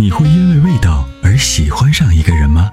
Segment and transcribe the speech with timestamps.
[0.00, 2.70] 你会因为味道而喜欢上一个人吗？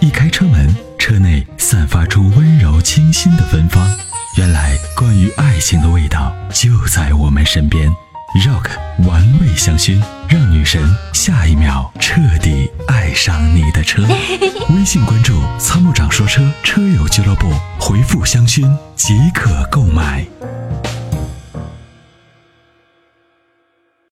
[0.00, 3.86] 一开车门，车内散发出温柔清新的芬芳。
[4.38, 7.86] 原来，关于爱情的味道就在我们身边。
[8.46, 8.70] Rock
[9.06, 14.02] 玩味香薰，让女神下一秒彻底爱上你的车。
[14.74, 18.66] 微信关注“参谋长说车”车友俱乐部，回复“香薰”
[18.96, 20.24] 即可购买。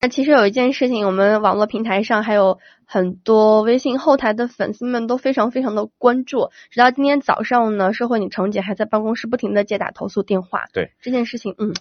[0.00, 6.50] 那其实有一件事情，我们网络平台上还有很多微信后台的粉丝们都非常非常的关注。
[6.70, 10.66] 直到今天早上呢，社会女程姐还在办公室不停的接打投诉电话。
[10.72, 11.74] 对这件事情，嗯，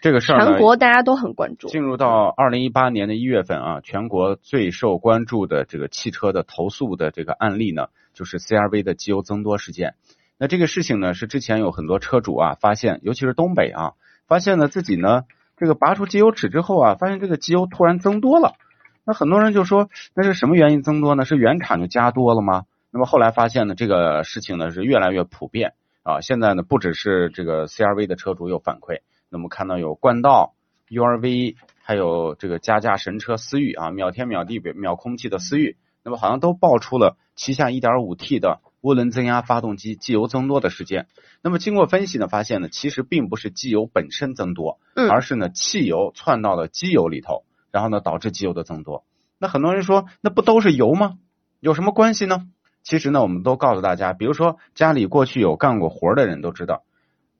[0.00, 1.66] 这个事儿全国大家都很关注。
[1.66, 9.94] 进入到二零一八年的一月份啊，全国最受关注的这个汽车的投诉的这个案例呢，就是 CRV 的机油增多事件。
[10.38, 13.94] 那这个事情呢，是之前有很多车主啊发现，尤其是东北啊，
[14.28, 15.22] 发现呢自己呢
[15.56, 18.54] 这个拔出机油尺之后啊，发现这个机油突然增多了。
[19.04, 21.24] 那很多人就说，那是什么原因增多呢？
[21.24, 22.64] 是原厂就加多了吗？
[22.90, 26.20] 那么后来发现呢，这个事情呢是越来越普遍啊。
[26.20, 30.54] 现在呢，不只是这个 CRV 的车主有反馈，那么看到有冠道。
[30.90, 41.06] URV 还有这个加价神车思域啊，秒天秒地秒空气的思域，那么好像都爆出了旗下 1.5T 的涡轮增压发动机机油增多的事件。
[41.40, 49.04] 那么经过分析呢，发现呢，其实并不是机油本身增多，嗯而是呢汽油窜到了机油里头，然后呢导致机油的增多。
[49.38, 51.14] 那很多人说，那不都是油吗？
[51.60, 52.46] 有什么关系呢？
[52.82, 56.82] 其实呢，我们都告诉大家，比如说家里过去有干过活的人都知道，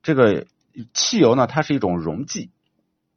[0.03, 0.47] 这个
[0.95, 2.50] 汽油呢，它是一种溶剂。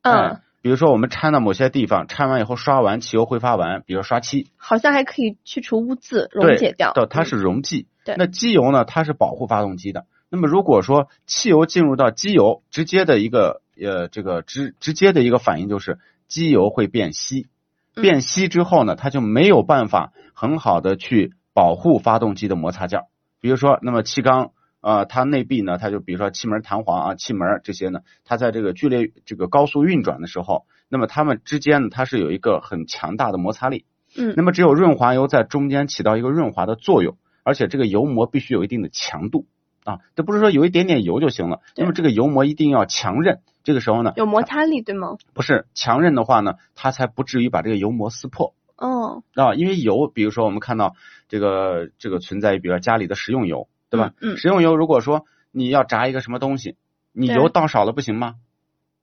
[0.02, 6.92] 嗯哎，比如说我们掺到某些地方，掺完以后刷完，汽油挥发完，比如刷漆，好像还可以去除污渍，溶解掉。
[6.94, 7.88] 对，它嗯是溶剂。
[8.13, 10.05] 对那机油呢，它是保护发动机的。
[10.30, 17.47] 那么如果说汽油进入到机油，直接的一个呃这个直直接的一个反应就是机油会变稀，
[17.95, 23.05] 嗯变稀之后呢，它就没有办法很好的去保护发动机的摩擦件儿。
[23.39, 24.52] 比如说，那么气缸。
[24.80, 33.86] 呃，它内壁呢，它就比如说气门弹簧啊、气门这些呢，它在这个剧烈这个高速运转的时候，那么它们之间呢，它是有一个很强大的摩擦力。
[34.15, 39.45] 嗯那么只有润滑油在中间起到一个润滑的作用，而且这个油膜必须有一定的强度
[39.85, 41.61] 啊，这不是说有一点点油就行了。
[41.77, 45.15] 那么这个油膜一定要强韧，这个时候呢，有摩擦力对吗？
[45.33, 49.53] 不是强韧的话呢，它才不至于把这个油膜撕破哦，啊。
[49.53, 50.97] 因为油，比如说我们看到
[51.30, 54.11] 这个这个存在于，比如说家里的食用油，对吧？
[54.19, 56.75] 嗯嗯食用油如果说你要炸一个什么东西，
[57.13, 58.36] 你油倒少了不行吗？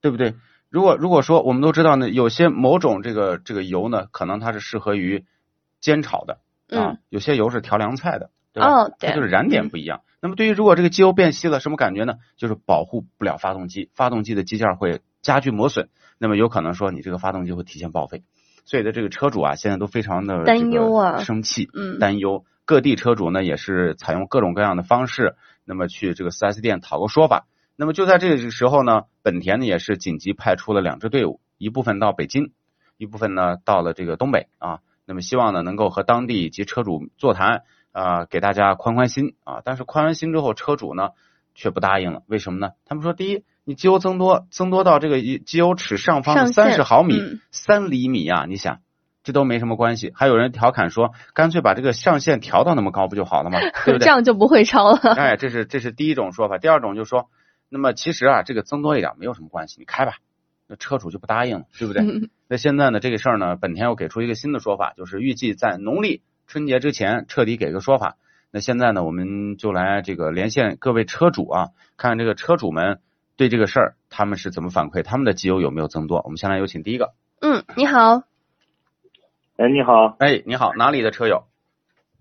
[0.03, 0.35] 对不对？
[0.69, 5.25] 如果如果说我们都知道呢，有些某种这个这个油呢，可能它是适合于
[5.81, 6.41] 煎炒的
[6.71, 8.69] 啊嗯，有些油是调凉菜的，对吧？
[8.69, 10.03] 哦对它就是燃点不一样。
[10.21, 12.15] 那么对于如果这个机油变稀了，什么感觉呢？
[12.37, 15.89] 就是保护不了发动机，发动机的机件会加剧磨损，
[16.19, 18.23] 那么有可能说你这个发动机会提前报废。
[18.65, 22.45] 所以的这个车主啊，现在都非常的担忧啊生气，嗯担忧。
[22.65, 25.37] 各地车主呢也是采用各种各样的方式，
[25.67, 27.47] 那么去这个四 S 店讨个说法。
[27.77, 32.53] 那么就在这个时候呢，本田呢也是紧急派出了两支队伍，一部分到北京，
[32.97, 34.79] 一部分呢到了这个东北啊。
[35.07, 39.63] 那么希望呢能够和当地以及车主座谈啊、给大家宽宽心啊。
[39.65, 41.11] 但是宽完心之后，车主呢
[41.55, 42.73] 却不答应了，为什么呢？
[42.85, 48.81] 他们说，第一，你机油增多，增多到这个一机油尺上方的三十毫米嗯、三、厘米啊，你想。
[49.27, 53.59] 这都没什么关系，还有人调侃说，干脆把这个上限调到那么高不就好了吗？
[53.87, 54.05] 对不对这？
[54.05, 54.99] 样就不会超了。
[55.15, 56.59] 哎，这是这是第一种说法。
[56.59, 57.31] 第二种就是说，
[57.71, 60.17] 那么其实啊，这个增多一点没有什么关系，你开吧。
[60.67, 62.03] 那车主就不答应了，对不对？
[62.03, 68.17] 嗯那现在呢，这个事儿呢，本田又给出一个新的说法，就是预计在农历春节之前彻底给个说法。
[68.53, 73.01] 那现在呢，我们就来这个连线各位车主啊，看看这个车主们
[73.37, 76.23] 对这个事儿他们是怎么反馈，他们的机油有没有增多。
[76.23, 77.15] 我们先来有请第一个。
[77.41, 78.23] 嗯，你好，
[79.57, 81.49] 哎，你好，哎，你好，哪里的车友？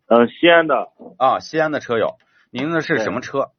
[0.08, 0.90] 嗯、西安的，
[1.20, 2.16] 啊，西安的车友。
[2.50, 3.52] 您的是什么车？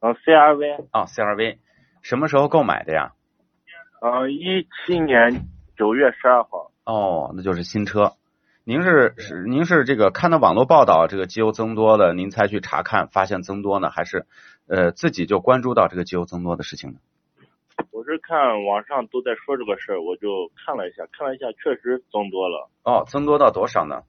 [0.00, 1.58] 嗯、CRV，啊，CRV。
[2.02, 3.12] 什么时候购买的呀？
[4.00, 8.12] 呃，一七年九月十二号，哦，那就是新车。
[8.64, 14.26] 您是是您是这个看到网络报道这个机油增多了，您才去查看发现增多呢，还是
[14.66, 16.98] 呃自己就关注到这个机油增多的事情呢？
[17.92, 24.02] 我是看网上都在说这个事儿，我就看了一下，看了一下，确实增多了，哦，增多到多少呢？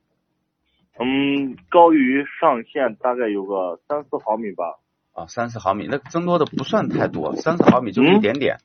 [1.00, 4.80] 嗯，高于上限大概有个三四毫米吧，
[5.14, 8.58] 啊，三四毫米，那增多的不算太多，三四毫米就是一嗯点点。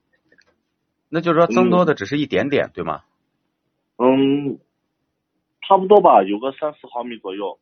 [1.15, 3.03] 那就是说增多的只是一点点，对吗？
[3.99, 4.59] 嗯，
[5.61, 7.59] 差不多吧，有个三四毫米左右，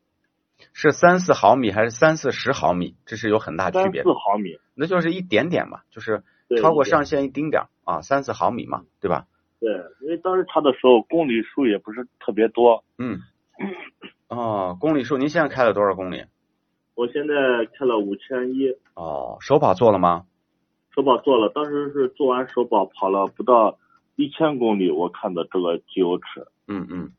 [0.71, 2.95] 是三四毫米还是三四十毫米？
[3.05, 4.09] 这是有很大区别的。
[4.09, 6.23] 四毫米，那就是一点点嘛，就是
[6.61, 9.27] 超过上限一丁点儿啊，三四毫米嘛，对吧？
[9.59, 9.69] 对，
[9.99, 13.19] 因为当时查的时候公里数也不是特别多，嗯，
[14.29, 16.23] 哦，公里数，您现在开了多少公里？
[16.95, 17.33] 我现在
[17.77, 20.25] 开了五千一，哦，首保做了吗？
[20.93, 23.77] 首保做了，当时是做完首保跑了不到
[24.17, 26.45] 一千公里，我看的这个机油尺。
[26.67, 27.11] 嗯嗯，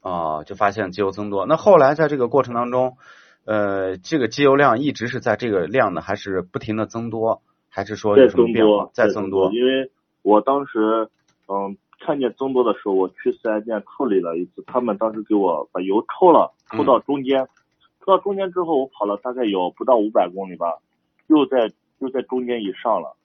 [0.00, 1.44] 哦，就发现机油增多。
[1.46, 2.96] 那后来在这个过程当中，
[3.44, 8.90] 呃，这个机油量一直是在这个量呢，还是不停的增多，还是说有在增什么变化多，？
[8.94, 9.52] 在增多。
[9.52, 9.90] 因为
[10.22, 11.10] 我当时
[11.48, 17.46] 嗯看见增多的时候，我去四 S 店处理了一次，他们当时给我把油抽了，抽到中间，
[18.00, 20.78] 抽到中间之后，我跑了大概有不到五百公里吧，
[21.26, 23.16] 又在又在中间以上了。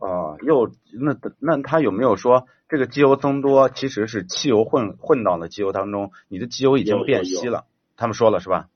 [0.00, 7.66] 哦，又那那他有没有说这个机油增多其实是汽油混混到了机油当中，你的机油已经变稀了？
[7.96, 8.68] 他们说了是吧？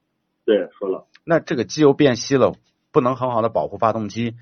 [0.44, 2.52] 对，说了，那这个机油变稀了，
[2.92, 4.34] 不能很好的保护发动机，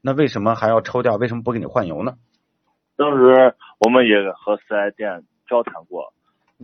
[0.00, 1.14] 那为什么还要抽掉？
[1.14, 2.16] 为什么不给你换油呢？
[2.96, 6.12] 当时我们也和四 S 店交谈过，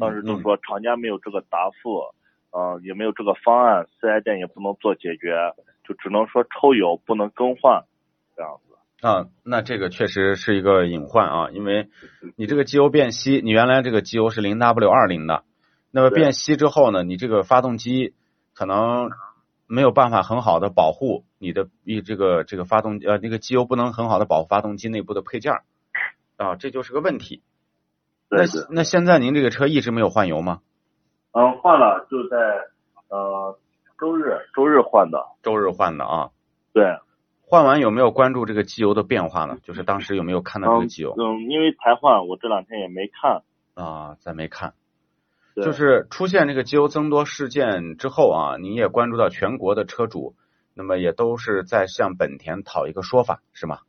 [0.00, 2.02] 当时嗯就说厂家没有这个答复，
[2.50, 7.84] 嗯、也没有这个方案，四 S 店也不能做解决，就只能说抽油不能更换，
[8.34, 8.69] 这样子。
[9.02, 11.88] 啊，那这个确实是一个隐患啊，因为
[12.37, 15.44] 你这个机油变稀，你原来这个机油是零 W 二零的，
[15.91, 18.14] 那么变稀之后呢，你这个发动机
[18.55, 19.11] 可能
[19.67, 25.62] 没有办法很好的保护你的一这个这个发动呃那个机油不能很好的保护发动机内部的配件儿
[26.37, 27.43] 啊，这就是个问题。
[28.29, 30.61] 那那现在您这个车一直没有换油吗？
[31.32, 32.37] 嗯，换了，就在
[33.08, 33.58] 呃
[33.99, 36.31] 周日周日换的，周日换的啊，
[36.73, 36.85] 对，
[37.50, 39.58] 换完有没有关注这个机油的变化呢？
[39.64, 43.43] 就是当时有没有看到这嗯个机油嗯，因为才换，我这两天也没看，
[43.75, 44.17] 啊？
[44.20, 44.75] 咱没看。
[45.56, 50.37] 对就是出现这个机油增多事件之后啊，您也关注到全国的车主，
[50.75, 53.81] 那么也都是在向本田讨一个说法，是吗？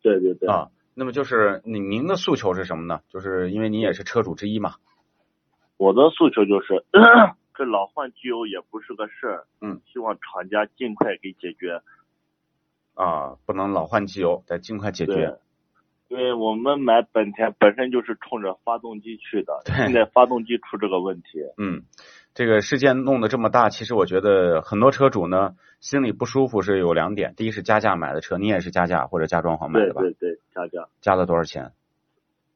[0.00, 3.00] 对对对，啊，那么就是您您的诉求是什么呢？
[3.10, 4.76] 就是因为您也是车主之一嘛。
[5.76, 6.82] 我的诉求就是，
[7.54, 11.82] 这老换机油也不是个事儿，嗯，希望厂家尽快给解决。
[12.94, 15.38] 啊，不能老换机油，得尽快解对决。，
[16.08, 21.82] 因为我们买本田本身就是冲着发动机去的，现在发动机出这个问题，嗯，
[22.34, 30.00] 这个事件弄得这么大，其实我觉得很多车主呢心里不舒服是有两点，第一是加价买的车，你也是加价或者加装潢买的吧？
[30.02, 31.72] 对对对，加价加了多少钱？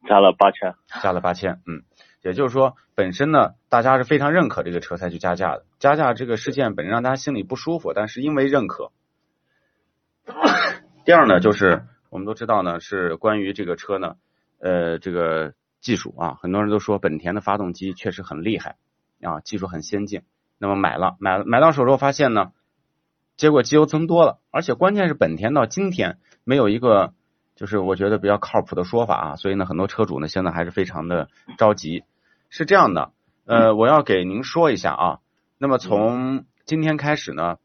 [0.08, 1.82] 加了八千，加了八千，嗯，
[2.22, 5.64] 也就是说，本身呢，大家是非常认可这个车才去加价的。
[5.80, 8.92] 加价这个事件本身让大家心里不舒服，但是因为认可。
[11.04, 14.16] 第二呢，就是我们都知道呢，是关于这个车呢，
[14.60, 18.76] 呃，这个技术啊，很多人都说本田的发动机确实很厉害
[19.22, 20.22] 啊，技术很先进。
[20.58, 22.52] 那么买了，买买到手之后发现呢，
[23.36, 27.14] 结果机油增多了，而且关键是本田到今天没有一个
[27.54, 32.04] 就是我觉得比较靠谱的说法啊，所以呢，很多车主呢现在还是非常的着急。
[32.50, 33.12] 是这样的，
[33.46, 35.18] 呃，我要给您说一下啊，
[35.58, 37.58] 那么从今天开始呢，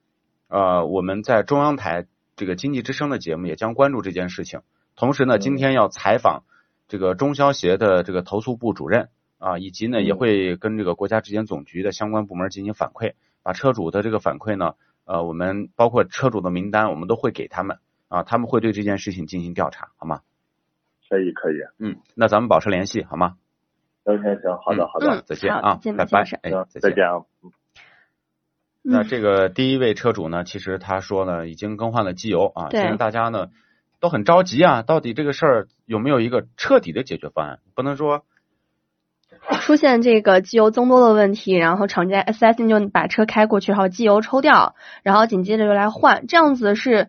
[0.47, 2.05] 呃，我们在中央台
[2.35, 4.61] 这个经济之声的节目也将关注这件事情，
[4.95, 6.43] 同时呢，今天要采访
[6.87, 13.13] 这个中消协的这个投诉部主任啊，以及呢也会跟这个国家质检总局的相关部门进行反馈，
[13.43, 14.75] 把车主的这个反馈呢，
[15.05, 17.77] 呃，我们包括车主的名单，我们都会给他们
[18.07, 20.21] 啊，他们会对这件事情进行调查，好吗？
[21.09, 23.37] 可以可以，嗯，那咱们保持联系，好吗？
[24.05, 26.51] 行行行，好的嗯好的，嗯再见啊，拜拜哎。
[26.69, 27.23] 再见啊。
[28.85, 32.67] 嗯那这个第一位车主呢，其实他说呢，已经更换了机油啊。
[32.69, 33.47] 对现在大家呢
[34.01, 37.59] 都很着急啊，到底这个事儿有没有一个彻底的解决方案？
[37.75, 38.25] 不能说
[39.61, 47.07] 出现这个机油增多的问题，然后厂家 S S 就把车开过去，然后机油抽掉，然后紧接着又来换，这样子是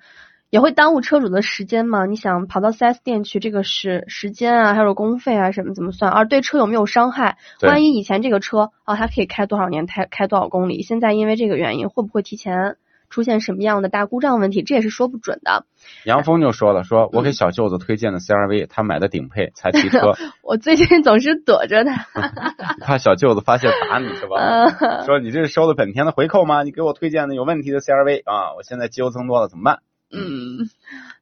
[0.55, 2.07] 也会耽误车主的时间嘛？
[2.07, 6.13] 你想跑到 4S 店去，这个是时间啊，还有工费啊什么怎么算？
[6.13, 7.39] 而对车有没有伤害？
[7.61, 12.77] 万一以前这个车啊，它可以开多少年，开开多少公里，现在因为这个原因，会不会提前
[13.11, 14.63] 出现什么样的大故障问题？
[14.63, 15.67] 这也是说不准的。
[16.05, 22.07] 杨峰就说了，说我给嗯小舅子推荐的 CRV，他买的顶配才提车， 我最近总是躲着他。
[22.81, 24.37] 怕小舅子发现打你是吧？
[24.79, 26.63] 呃说你这是收了本田的回扣吗？
[26.63, 29.81] 你给我推荐的有问题的 CRV 啊，我现在机油增多了怎么办？
[30.15, 30.71] 嗯，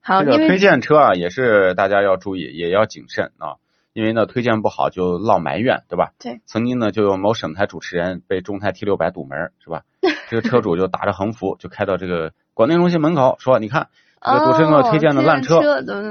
[0.00, 3.56] 好，这个推荐车啊，也是大家要注意，也要谨慎啊，
[3.92, 6.12] 因为呢推荐不好就落埋怨，对吧？
[6.18, 6.40] 对。
[6.46, 9.82] 曾经呢就有某省台主持人被中台 T 六百堵门，是吧？
[10.28, 13.88] 这个车主就打着横幅就开到这个广电中心门口，说你看
[14.20, 15.58] 这个主持人给我推荐的烂车,、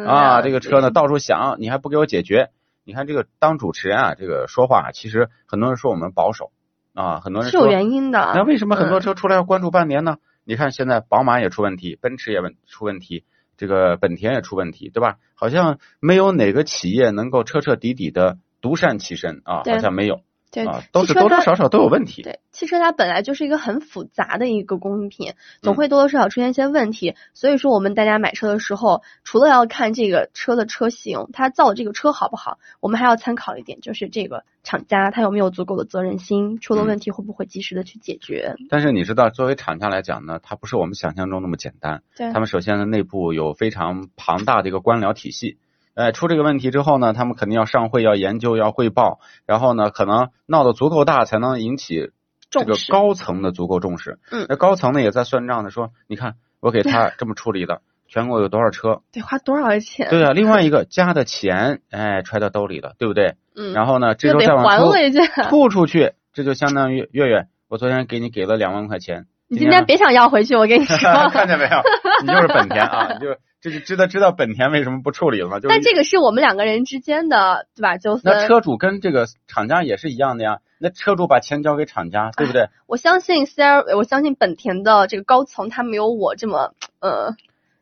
[0.05, 2.49] 啊，这个车呢到处响，你还不给我解决？
[2.83, 6.51] 你看这个当主持人啊，这个说话其实很多人说我们保守
[6.93, 8.33] 啊，很多人是有原因的。
[8.35, 10.17] 那为什么很多嗯车出来要关注半年呢？
[10.43, 13.25] 你看现在宝马也出问题，奔驰也问出问题，
[13.57, 15.17] 这个本田也出问题，对吧？
[15.35, 20.21] 好像没有哪个企业能够彻彻底底的独善其身啊，好像没有。
[20.51, 22.21] 对啊，都是多多少少都有问题。
[22.21, 27.15] 对，汽车它本来就是一个很复杂的一个工艺品，嗯总会多多少少出现一些问题。
[27.33, 38.55] 所以说，我们大家买车的时候，除了要看这个车的车型，它造的这个车好不好，我们还要参考一点，就是这个厂家他有没有足够的责任心，出了嗯问题会不会及时的去解决。
[38.69, 42.03] 但是你知道，作为厂家来讲呢，它不是我们想象中那么简单。
[42.17, 45.57] 对他们首先呢，内部有非常庞大的一个官僚体系。
[45.93, 52.11] 呃，出这个问题之后呢，他们肯定要上会、要研究、要汇报，然后呢，可能闹得足够大，才能引起
[52.49, 54.19] 这个高层的足够重视。
[54.31, 59.01] 嗯那高层呢也在算账呢说，你看我给他 这么处理的，全国有多少车？
[59.11, 60.09] 得花多少钱？
[60.09, 63.35] 对啊，另外 一个加的钱，哎，揣到兜里了，对不对？
[63.55, 65.19] 嗯，然后呢，这又得周再往出还回去。
[65.49, 70.97] 吐出去，这就相当于月月，我昨天给你给了两万块钱，你今天别想要回去，我跟你说。
[71.29, 71.81] 看见没有？
[72.21, 75.57] 你就是本田啊，你就这就知道知道本田为什么不处理了吗？
[75.59, 77.97] 就是但这个是我们两个人之间的，对吧？
[77.97, 78.33] 纠纷。
[78.33, 82.69] 那车主跟这个厂家也是一样的呀，那车主把钱交给厂家，对不对？
[82.87, 87.35] 我相信 C R，我相信本田的这个高层，他没有我这么，呃，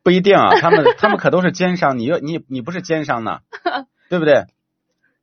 [0.04, 3.40] 不一定啊，他们他们可都是奸商，你又你你不是奸商呢，
[4.10, 4.44] 对不对？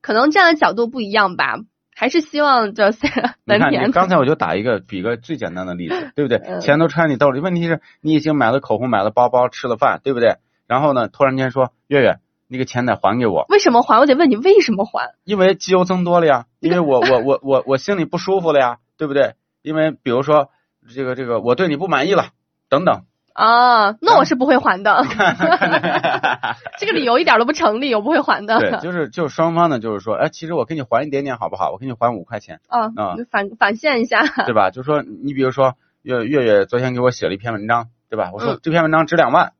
[0.00, 1.58] 可能站的角度不一样吧。
[1.98, 6.36] 还是希望这 看，本田你刚才我就打一个比个最简单的例子，对不对？
[6.44, 10.36] 嗯钱都揣你兜里，问题是你已经买了口红，买了包包，吃了饭，对不对？
[10.66, 12.18] 然后呢，突然间说月月，
[12.48, 13.98] 那个钱得还给我，为什么还？
[14.00, 15.14] 我得问你为什么还？
[15.24, 19.34] 因为机油增多了呀， 因为我我我我我心里不舒服了呀，对不对？
[19.62, 20.50] 因为比如说
[20.94, 22.28] 这个这个我对你不满意了，
[22.68, 25.04] 等等，啊，那我是不会还的。
[26.78, 28.60] 这个理由一点都不成立，我不会还的。
[28.60, 31.70] 对，就是就是双方呢，就是说，哎，其实我给你还一点点好不好？
[31.72, 34.24] 我给你还五块钱，啊啊，返返现一下。
[34.44, 34.70] 对吧？
[34.70, 38.30] 就说你比如说月月月昨天给我写了一篇文章，对吧？
[38.32, 39.52] 我说嗯这篇文章值两万，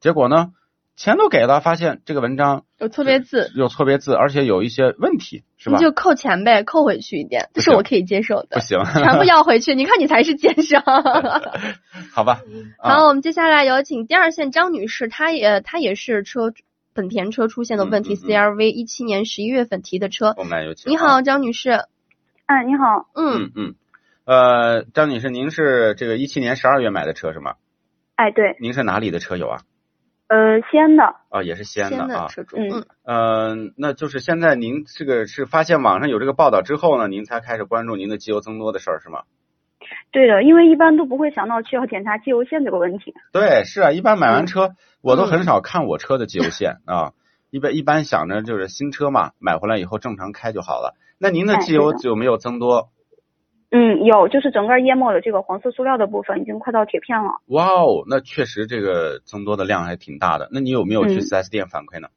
[0.00, 0.52] 结果呢
[0.96, 5.82] 钱都给了，发现这个文章有错别字，有错别字，而且有一些问题，是吧你？
[5.82, 8.48] 就扣钱呗，扣回去一点，这是我可以接受的。
[8.50, 10.82] 不行，全部要回去，你看你才是奸商。
[12.12, 12.42] 好吧？
[12.78, 16.52] 啊好，我们接下来有请第二线张女士，她也她也是车
[16.92, 20.34] 本田车出现的问题，CRV 一七年十一月份提的车。
[20.36, 20.90] 我们来有请。
[20.90, 21.70] 啊你好，张女士。
[22.44, 23.74] 哎，你好，嗯，嗯嗯，
[24.24, 27.54] 呃，张女士，您是这个一七年十二月买的车是吗？
[28.16, 29.60] 哎，对，您是哪里的车友啊？
[30.30, 32.28] 呃，西安的，啊，也是西安先的啊。
[32.28, 32.56] 车主。
[32.56, 39.24] 嗯嗯，呃，那就是现在您这个是发现网上有这个报道之后呢，您才开始关注您的机油增多的事儿是吗？
[40.12, 43.12] 对的，因为一般都不会想到去要检查机油线这个问题。
[43.32, 44.70] 对，是啊，一般买完车、
[45.02, 47.10] 我都嗯很少看我车的机油线啊，
[47.50, 50.94] 一般一般想着就是新车嘛，买回来以后正常开就好了。
[51.18, 52.90] 那您的哎机油有没有增多？
[53.70, 57.30] 嗯，有，就是整个淹没的这个黄色塑料的部分已经快到铁片了。
[57.46, 60.48] 哇哦，那确实这个增多的量还挺大的。
[60.52, 62.08] 那你有没有去嗯 4S 店反馈呢？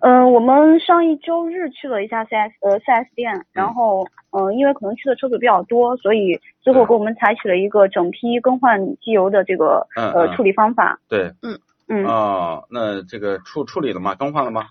[0.00, 10.98] 嗯、我们上一周日去了一下 4S 呃 4S 店，然后嗯、呃因为可能去的车主比较多，所以最后给我们采取了一个整批更换机油的这个嗯嗯呃处理方法。
[11.08, 11.58] 对，嗯
[11.88, 14.14] 嗯哦，那这个处处理了吗？
[14.16, 14.64] 更换了吗？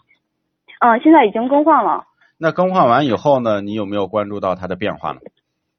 [0.80, 2.06] 嗯、现在已经更换了。
[2.38, 5.22] 那更换完以后呢，你有没有关注到它的变化呢？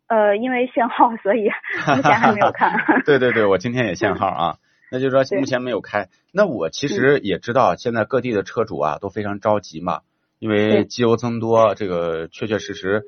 [0.09, 1.49] 呃，因为限号，所以
[1.97, 2.73] 目前还没有看。
[3.05, 4.57] 对对对，我今天也限号啊。
[4.89, 6.09] 那就是说目前没有开。
[6.33, 10.03] 那我其实也知道，现在各地的车主啊都非常着急嘛，
[10.39, 13.03] 因为机油增多，这个确确实实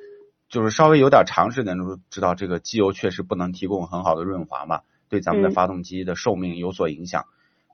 [0.48, 7.26] 就是稍微有点常识的人都知道，这个机油确实不能提供很好的润滑嘛，对咱们的嗯发动机的寿命有所影响。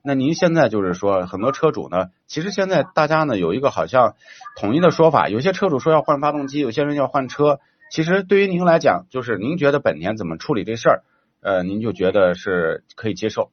[0.03, 4.13] 那您现在就是说，很多车主呢，其实现在大家呢有一个好像
[4.55, 7.59] 统一的说法，有些车主说要换发动机，有些人要换车。
[7.95, 11.03] 其实对于您来讲，就是您觉得本田怎么处理这事儿，
[11.41, 13.51] 呃，您就觉得是可以接受。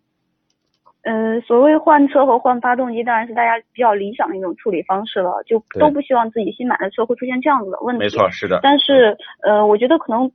[1.05, 8.01] 呃，所谓换车和换发动机，当然是大家比较理想的一种处理方式了，就都不希望自己新买的车会出现这样子的问题。
[8.03, 8.31] 没错，。
[8.31, 8.59] 是的。
[8.65, 10.33] 但是，呃，我觉得可能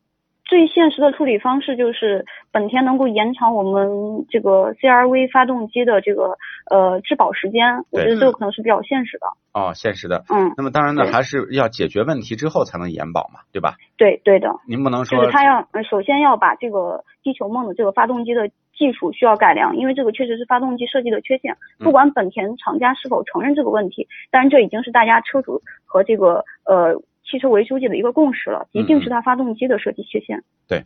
[0.47, 6.37] 最现实的处理方式就是本田能够延长我们这个 CRV 发动机的这个
[6.71, 9.27] 呃质保时间，我觉得这个可能是比较现实的。
[9.53, 10.23] 哦，现实的。
[10.29, 13.75] 嗯，那么当然呢，还是要解决问题之后才能延保嘛，对吧？
[13.97, 21.53] 对对的，您不能说就是他要呃首先要把这个地球梦的这个发动机的技术需要改良，因为这个确实是发动机设计的缺陷。
[21.79, 26.95] 嗯不管本田厂家是否承认这个问题，但是这已经是大家车主和这个呃
[27.29, 30.43] 汽车维修界的一个共识了，一定是它发动机的设计缺陷。
[30.67, 30.85] 对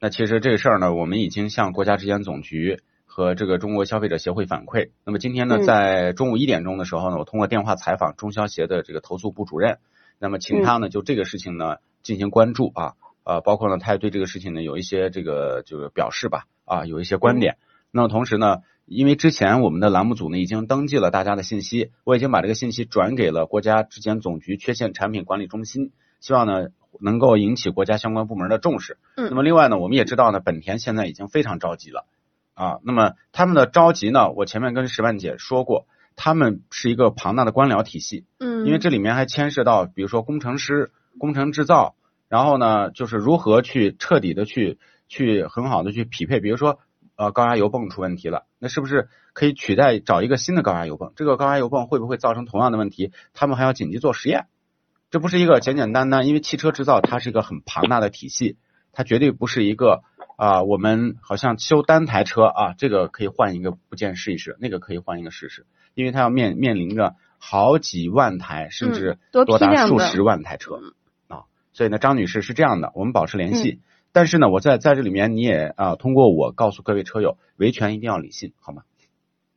[0.00, 4.90] 那其实这个事儿呢，我们已经向国家质检总局和这个中国消费者协会反馈。
[5.04, 9.78] 那么今天呢，嗯在中午一点钟的时候呢，我通过电话采访中消协的这个投诉部主任，
[10.18, 12.92] 那么请他呢就这个事情呢进行关注啊，
[13.24, 17.56] 呃，包括呢他也对这个事情呢有一些这个就是表示吧，啊，有一些观点。
[17.90, 18.58] 那么同时呢，
[18.88, 25.92] 因为之前我们的栏目组呢已经登记了大家的信息，我已经把这个信息转给了国家质检总局缺陷产品管理中心。
[26.20, 26.68] 希望呢
[27.00, 28.98] 能够引起国家相关部门的重视。
[29.16, 32.06] 嗯那么另外呢，我们也知道呢，本田现在已经非常着急了
[32.54, 32.78] 啊。
[32.82, 41.94] 那么他们的着急呢，我前面跟石万姐说过，他们是一个庞大的官僚体系，嗯，因为这里面还牵涉到，比如说工程师、工程制造，
[42.28, 46.80] 然后呢，就是如何去彻底的去去很好的去匹配，比如说
[47.18, 51.12] 呃高压油泵出问题了，那是不是可以取代找一个新的高压油泵？
[51.16, 53.12] 这个高压油泵会不会造成同样的问题？
[53.34, 54.46] 他们还要紧急做实验，
[55.10, 58.56] 这不是一个简简单单，因为汽车制造它是一个很庞大的体系，
[58.92, 60.02] 它绝对不是一个
[60.36, 70.80] 啊、我们好像修单台车啊，这个可以换一个部件试一试，那个可以换一个试试，因为它要面面临着好几万台，甚至嗯多达数十万台车
[71.26, 71.42] 啊。
[71.72, 73.80] 所以呢，张女士是这样的，我们保持联系。
[74.18, 78.82] 但是呢，我在在这里面你也啊、通过我告诉各位车友，维权一定要理性，好吗？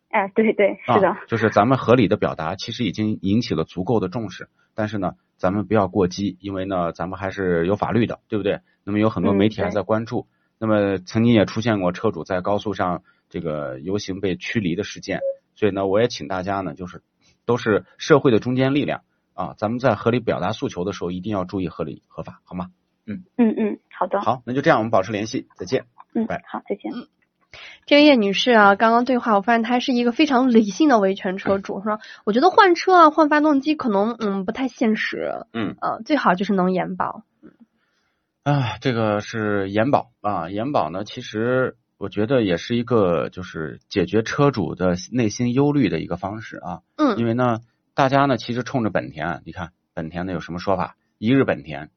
[0.10, 4.50] 哎，对对，是的，啊，就是咱们合理的表达，其实已经引起了足够的重视。
[4.76, 8.60] 但是呢，咱们不要过激，因为呢，咱们还是有法律的，对不对？
[8.84, 10.28] 那么有很多嗯媒体还在关注。
[10.60, 15.22] 那么曾经也出现过车主在高速上这个游行被驱离的事件，
[15.56, 17.02] 所以呢，我也请大家呢，就是
[17.46, 19.02] 都是社会的中坚力量
[19.34, 22.70] 啊，咱们在合理表达诉求的时候，一定要注意合理合法，好吗？
[23.06, 23.24] 嗯。
[23.38, 25.86] 嗯嗯，好的，好，那就这样，我们保持联系，再见。
[26.14, 26.92] 嗯拜，好，再见。
[27.86, 37.24] 这位叶女士啊，刚刚对话我发现她是一个非常理性的维权车主，说我觉得换车啊、换发动机可能嗯不太现实，嗯，呃，最好就是能延保。
[38.44, 46.82] 啊，这个是延保啊，延保呢，其实我觉得也是一个就是解决车主的内心忧虑的一个方式啊。
[46.96, 47.18] 嗯。
[47.18, 47.60] 因为呢，
[47.94, 50.96] 大家呢其实冲着本田，你看本田呢有什么说法？
[51.18, 51.92] 一日本田，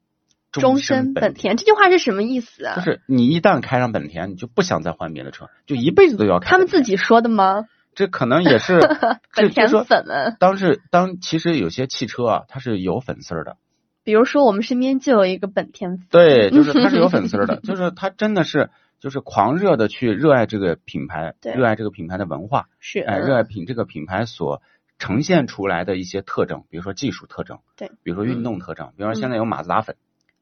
[0.61, 2.77] 终身身本田这句话是什么意思啊？
[2.77, 6.51] 就是你一旦开上本田，你就不想再换别的车，就一辈子都要开。
[6.51, 7.65] 他们自己说的吗？
[7.95, 8.81] 这可能也是
[9.37, 13.57] 本田粉们，当时当其实有些汽车啊，它是有粉丝儿的，
[14.03, 24.61] 比如说我们身边就有一个本田粉，对，就是他是有粉丝儿的， 就是他真的是就是狂热的去热爱这个品牌，热爱这个品牌的文化，是哎，热爱品这个品牌所
[24.99, 29.95] 呈现出来的一些特征，比如说技术特征，对，比如说运动特征，比如说现在有马自达粉，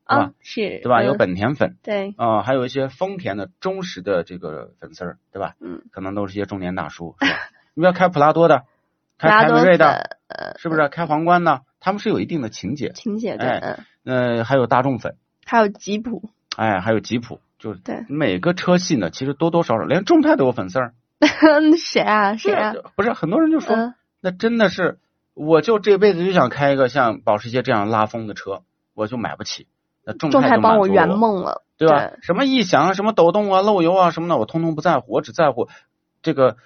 [0.04, 1.02] 啊，是对吧？
[1.02, 5.54] 有嗯本田粉对，啊、还有一些丰田的忠实的这个粉丝儿，对吧？
[5.60, 7.38] 嗯，可能都是一些中年大叔，是吧？
[7.74, 8.64] 你不要开普拉多的，
[9.18, 10.88] 开凯美瑞的，呃，是不是？
[10.88, 20.94] 开皇冠的，他们是有一定的情节，情节对，哎嗯，呃，还有大众粉，还有吉普，哎，还有吉普，就是对，每个车系呢，其实多多少少，连众泰都有粉丝儿。
[21.78, 22.74] 谁啊谁啊？
[22.96, 24.98] 不是很多人就说，嗯那真的是，
[25.34, 28.62] 我就这辈子就想开一个像保时捷这样拉风的车，
[28.94, 29.66] 我就买不起。
[30.04, 32.12] 那众众泰帮我圆，梦了，对吧？
[32.22, 35.68] 什么异响啊，什么抖动啊、漏油啊什么的，我通通不在乎，我只在乎
[36.22, 36.56] 这个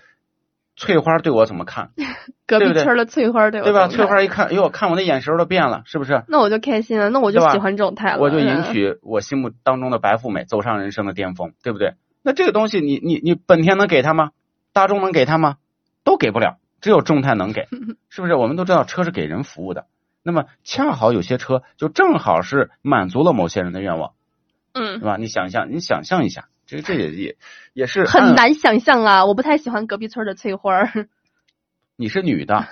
[0.77, 1.91] 翠花对我怎么看，
[2.47, 3.89] 隔壁村的翠花对我对吧？
[3.89, 6.23] 翠花一看，哎呦，看我的眼神都变了，是不是？
[6.29, 11.95] 那我就开心了，那我就喜欢众泰了，我就迎嗯娶我心目当中的白富美，走上人生的巅峰，对不对？
[12.23, 14.31] 那这个东西你，你你本田能给他吗？
[14.73, 15.57] 大众能给他吗？
[16.05, 17.67] 都给不了，只有众泰能给，
[18.11, 18.35] 是不是？
[18.35, 19.87] 我们都知道车是给人服务的，
[20.27, 24.15] 那么恰好有些车就正好是满足了某些人的愿望，
[24.75, 25.17] 嗯是，吧？
[25.19, 27.37] 你想象，你想象一下，这这也也
[27.75, 28.35] 也是很。
[28.35, 31.07] 难想象啊，我不太喜欢隔壁村的翠花儿，
[31.95, 32.67] 你是女的，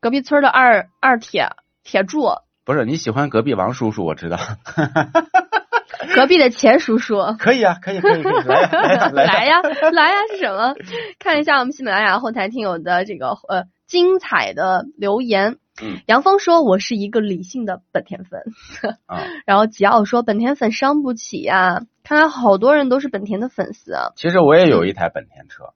[0.00, 2.28] 隔壁村的二二铁铁柱，
[2.66, 4.36] 不是你喜欢隔壁王叔叔，我知道。
[6.14, 7.22] 隔壁的钱叔叔。
[7.38, 9.62] 可以啊，可以，可以，可以，来呀，来呀，来呀。
[9.62, 10.74] 呀，来呀是什么？
[11.18, 15.56] 看一下我们喜马拉雅后台听友的这个呃精彩的留言。
[15.82, 18.42] 嗯，杨峰说：“我是一个理性的本田粉。
[19.06, 24.12] 啊，然后吉奥说：“本田粉伤不起呀、看来好多人都是本田的粉丝啊！
[24.16, 25.72] 其实我也有一台本田车，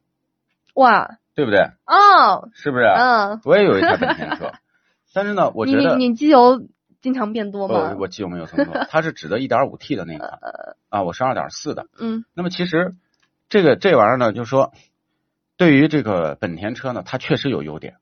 [0.75, 1.61] 哇，对不对？
[1.87, 2.85] 哦，是不是？
[2.85, 4.53] 嗯，我也有一台本田车，
[5.13, 6.63] 但是呢，我你觉得你你机油
[7.01, 7.97] 经常变多我吗？
[7.99, 10.31] 我机油没有这么多， 它是指的 1.5T 的那款
[10.89, 11.87] 啊，我是2.4的。
[11.99, 12.95] 嗯那么其实
[13.49, 14.73] 这个这玩意儿呢，就是说
[15.57, 17.97] 对于这个本田车呢，它确实有优点。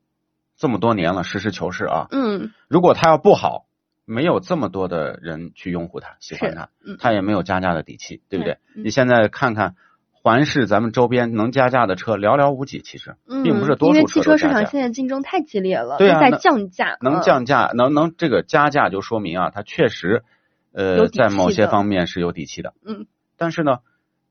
[0.57, 2.53] 这么多年了，实事求是啊，嗯。
[2.69, 3.67] 如果它要不好，
[4.05, 8.59] 没有这么多的人去拥护它、喜欢它，嗯，它也没有加价的底气，对不对？
[8.77, 8.85] 嗯。
[8.85, 9.75] 你现在看看
[10.13, 17.23] 环视咱们周边能加价的车寥寥无几，其实嗯，并不是多数因为汽车市场现在竞争太激烈了，在对啊那降价，能嗯。
[17.23, 20.23] 降价，能能这个加价就说明啊，它确实
[20.73, 22.75] 呃在某些方面是有底气的。
[22.85, 23.79] 嗯，但是呢，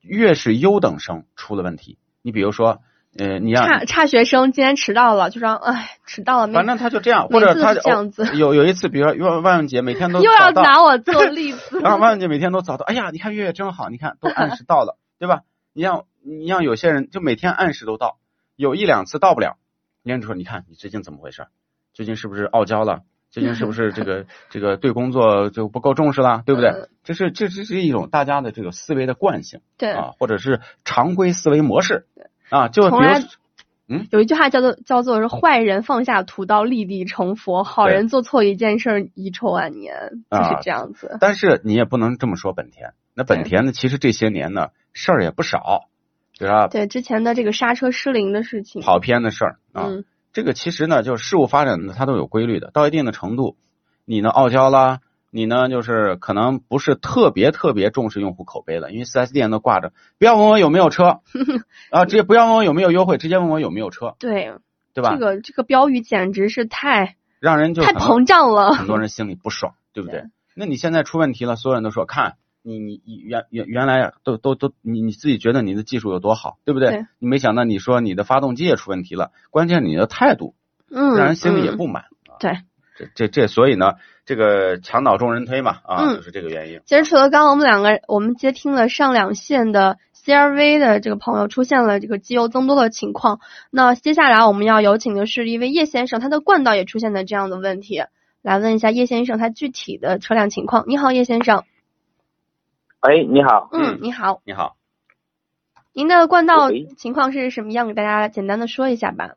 [0.01, 2.81] 越是优等生出了问题，你比如说
[3.17, 15.41] 呃，你让差差学生今天迟到了，就说哎迟到了，反正他就这样，或者他这样子哦有有一次，比如说万万万姐每天都又要拿我做例子， 然后万万姐每天都早到，哎呀，你看月月真好，你看都按时到了，对吧？
[15.73, 18.17] 你像你像有些人就每天按时都到，
[18.55, 19.57] 有一两次到不了，
[20.03, 21.45] 人家就说你看你最近怎么回事？
[21.93, 23.01] 最近是不是傲娇了？
[23.29, 26.89] 最近是不是这个 这个对工作就不够重视了，对不对嗯？
[27.03, 32.05] 这是这这是一种大家的这个思维的惯性对，啊，或者是常规思维模式
[32.53, 33.19] 啊，就比如从来
[33.89, 39.95] 嗯有一句话叫做叫做是坏人放下屠刀立地成佛，好人做错一件事儿遗臭万年，
[40.29, 41.17] 就是啊这样子。
[41.19, 42.93] 但是你也不能这么说本田。
[43.15, 45.89] 那本田呢，其实这些年呢事儿也不少，
[46.37, 46.67] 对吧？
[46.67, 52.69] 对之前的这个刹车失灵的事情，跑偏的事儿啊，嗯，这个其实呢，就是事物发展呢，它都有规律的。
[52.71, 53.57] 到一定的程度，
[54.05, 54.99] 你呢傲娇啦，
[55.35, 61.21] 你呢就是可能不是特别特别重视用户口碑了，因为四 S 店都挂着不要问我有没有车
[61.89, 64.53] 啊，直接不要问我有没有优惠，直接问我有没有车，对，
[64.93, 65.13] 对吧？
[65.13, 68.73] 这个这个标语简直是太太让人就太膨胀了。
[68.73, 70.29] 很多人心里不爽，对不对对？
[70.55, 76.89] 那你现在出问题了，所有人都说看你你你原原原来都都都你你自己觉得你的技术有多好，对不对？
[76.91, 80.53] 对你没想到你说你的发动机也出问题了，关键你的态度
[80.91, 82.03] 嗯，让人心里也嗯不满。
[82.03, 82.59] 啊对。
[82.95, 83.93] 这这这，所以呢，
[84.25, 86.81] 这个墙倒众人推嘛，啊，嗯就是这个原因。
[86.85, 93.39] 其实除了刚刚我们两个，我们接听了上两线的 CRV 的这个朋友出现了这个机油增多的情况，
[93.71, 98.03] 那接下来我们要有请的是一位叶先生，他的冠道也出现了这样的问题，
[98.41, 100.85] 来问一下叶先生他具体的车辆情况。
[100.87, 101.63] 你好，叶先生。
[102.99, 104.75] 哎，你好，嗯，你好，你好，
[105.93, 107.87] 您的冠道情况是什么样？
[107.87, 109.35] 给大家简单的说一下吧。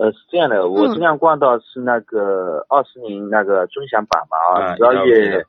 [0.00, 5.44] 呃，是这样的，我嗯这辆冠道是那个二十零那个尊享版嘛啊，嗯十二月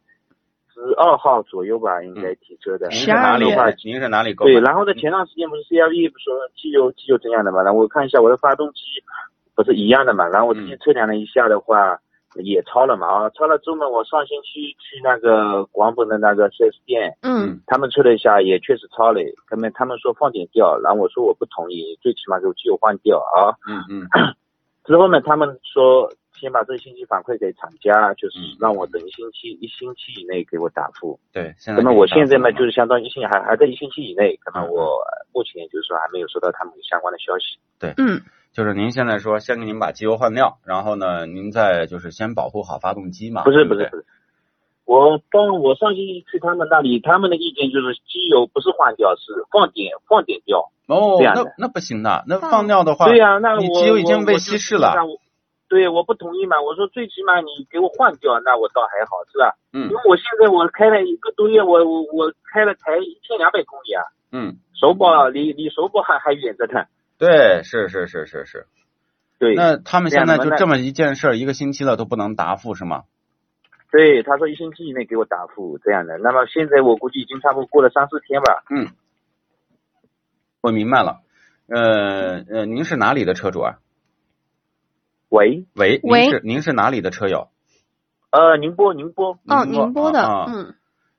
[0.73, 2.87] 十二号左右吧，应该提车的。
[2.89, 3.69] 您12是哪里月的话？
[3.85, 8.81] 您是哪里购对，然后呢，前段时间不是 CRV 不是说机油机油这样的嘛，然后我看一下我的发动机
[9.55, 11.99] 不是一样的嘛，然后我自己测量了一下的话，
[12.43, 23.53] 也超了嘛啊，超了之后呢，我上星期去那个广本的那个 4S 店，嗯他们测了一下，也确实超了，他们他们说放点掉，然后我说我不同意，最起码给我机油换掉啊。
[23.67, 24.07] 嗯嗯
[24.83, 31.19] 之后呢，他们说先把这个信息反馈给厂家，就是嗯让我等一星期，一星期以内给我答复。
[31.31, 34.97] 对，现在那么我现在呢，就是相当于一星还还在一星期以内，可能嗯我
[35.33, 37.59] 目前就是说还没有收到他们相关的消息。
[37.79, 43.43] 对嗯就是您现在说先给您把机油换掉，然后呢，您再就是先保护好发动机嘛。
[43.43, 44.05] 不是不是不是，
[44.91, 50.69] 我当我上星期去他们那里，他们的意见就是机油不是换掉，是放点放点掉。
[50.87, 54.93] 哦，那那不行的，那放放掉的话，对呀、那我你机油已经被稀释了。。
[55.69, 56.59] 对，我不同意嘛。
[56.61, 59.55] 我说最起码你给我换掉，那我倒还好，是吧？
[59.71, 66.83] 嗯因为我现在我开了一个多月，我我我开了才一千两百公里啊，嗯，首保离离首保还还远着呢。
[67.17, 68.67] 对，是是是是是。
[69.39, 73.03] 对，那他们现在就这么一件事儿，一个星期了都不能答复是吗？
[73.91, 76.17] 对，他说一星期以内给我答复这样的。
[76.17, 78.63] 那么现在我估计已经差不多过了三四天吧。
[78.69, 78.87] 嗯
[80.61, 81.21] 我明白了。
[81.67, 83.79] 呃呃，您是哪里的车主啊？
[85.29, 87.49] 喂，喂，喂您是您是哪里的车友？
[88.29, 90.75] 呃，宁波宁波，哦，宁波的，啊啊嗯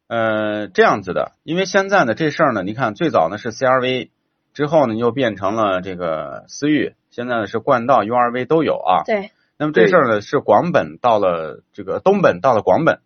[0.09, 4.11] 呃，这样子的，因为现在呢这事儿呢，你看最早呢是 CRV，
[4.53, 9.03] 之后呢又变成了这个思域，现在呢是冠道、URV 都有啊。
[9.05, 9.31] 对，
[9.63, 12.99] 那么这事儿呢是广本到了这个东本到了广本，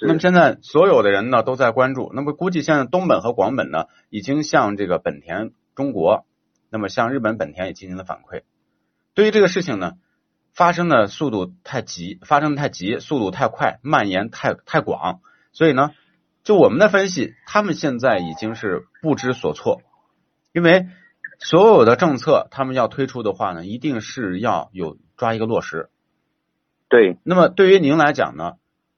[0.00, 6.24] 那么现在所有的人呢都在关注，那么估计现在东本和广本呢已经向这个本田中国，
[6.70, 8.42] 那么向日本本田也进行了反馈。
[9.12, 9.94] 对于这个事情呢，
[10.54, 15.18] 发生的速度太急，发生的太急，速度太快，蔓延太太广，
[15.50, 15.90] 所以呢，
[16.44, 19.82] 就我们的分析，他们现在已经是不知所措，
[20.52, 20.86] 因为
[21.38, 25.90] 所有的政策他们要推出的话呢，一定是要有抓一个落实。
[26.88, 28.54] 对那么对于您来讲呢，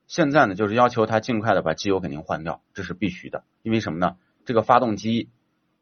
[0.07, 3.43] 现在呢就是要求他尽快的把机油给您换掉，这是必须的。
[3.61, 4.15] 因为什么呢？
[4.45, 5.29] 这个发动机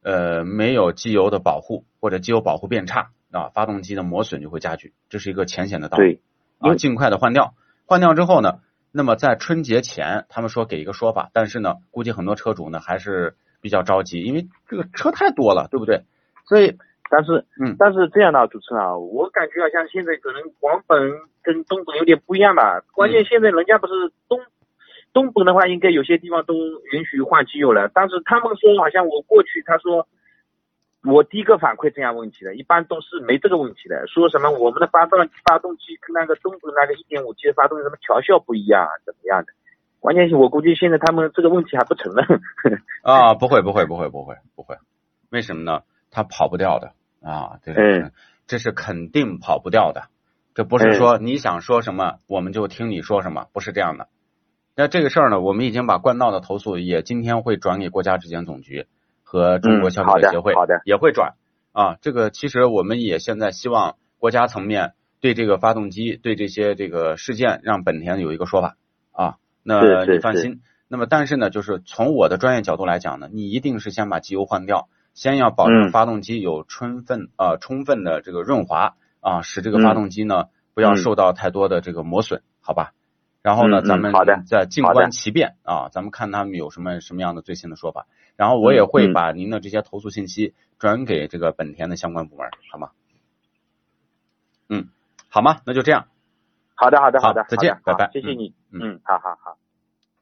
[0.01, 6.03] 呃没有机油的保护，或者机油保护变差啊，发动机的磨损就会加剧，这是一个浅显的道理。
[6.03, 6.21] 对，
[6.61, 7.53] 因啊，尽快的换掉。
[7.85, 8.59] 换掉之后呢，
[8.91, 16.03] 那么在春节前，他们说给一个说法，但是呢，估计很多车主呢还是比较着急，因为这个车太多了，对不对？
[16.47, 16.73] 所以，
[17.09, 20.97] 但是，嗯但是这样的啊主持人啊，我感觉好像现在可能广本
[21.43, 22.81] 跟东本有点不一样吧。
[22.93, 23.93] 关键现在人家不是
[24.29, 24.39] 东、
[25.13, 26.53] 东本的话，应该有些地方都
[26.93, 30.07] 允许换机油了，但是他们说好像我过去他说。
[31.05, 34.05] 我第一个反馈这样问题的，一般都是没这个问题的。
[34.07, 39.53] 说什么我们的发动发动机跟那个东本那个一点五 T 的发动机什么调校不一样啊，怎么样的？
[40.01, 42.25] 关键是我估计现在他们这个问题还不承认。
[43.03, 44.75] 啊，不会，不会，不会，不会，不会。
[45.29, 45.83] 为什么呢？
[46.11, 48.11] 它跑不掉的啊，这是、嗯
[48.47, 50.03] 这是肯定跑不掉的。
[50.55, 54.07] 这不是说你想说什么、我们就听你说什么，不是这样的。
[54.73, 58.87] 那这个事儿呢，我们已经把冠道的投诉也今天会转给国家质检总局
[59.21, 61.33] 和中国消费者协会，嗯好的好的也会转
[61.73, 61.97] 啊。
[62.01, 68.77] 这个其实我们也现在希望国家层面对这个发动机、对这些这个事件，让本田有一个说法
[69.11, 69.35] 啊。
[69.61, 70.61] 那你放心。
[70.87, 74.87] 那么但是呢，就是从我的专业角度来讲呢，你一定是先把机油换掉，
[75.17, 82.93] 先要保证嗯发动机有充分呃充分的这个润滑啊，使这个发嗯动机呢不要嗯受到太多的这个磨损，好吧？
[83.41, 88.05] 然后呢，咱们好的再静观其变啊，咱们看他们有什么什么样的最新的说法。
[88.35, 92.91] 然后我也会把您的这些投诉信息转给这个本田的相关部门，好吗？
[94.69, 94.89] 嗯，
[95.29, 95.61] 好吗？
[95.65, 96.05] 那就这样。
[96.75, 99.57] 好的，好的，好的，再见拜拜谢谢你，嗯好，好好